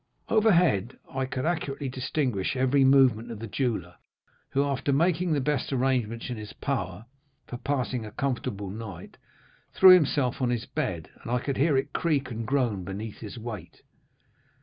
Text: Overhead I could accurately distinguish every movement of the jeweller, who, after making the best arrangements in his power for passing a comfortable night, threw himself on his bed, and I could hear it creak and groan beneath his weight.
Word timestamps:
Overhead 0.29 0.97
I 1.13 1.27
could 1.27 1.45
accurately 1.45 1.87
distinguish 1.87 2.55
every 2.55 2.83
movement 2.83 3.29
of 3.29 3.37
the 3.37 3.45
jeweller, 3.45 3.97
who, 4.49 4.63
after 4.63 4.91
making 4.91 5.31
the 5.33 5.39
best 5.41 5.71
arrangements 5.71 6.27
in 6.31 6.37
his 6.37 6.53
power 6.53 7.05
for 7.45 7.57
passing 7.57 8.03
a 8.03 8.09
comfortable 8.11 8.71
night, 8.71 9.17
threw 9.75 9.91
himself 9.91 10.41
on 10.41 10.49
his 10.49 10.65
bed, 10.65 11.11
and 11.21 11.29
I 11.29 11.37
could 11.37 11.57
hear 11.57 11.77
it 11.77 11.93
creak 11.93 12.31
and 12.31 12.47
groan 12.47 12.83
beneath 12.83 13.19
his 13.19 13.37
weight. 13.37 13.83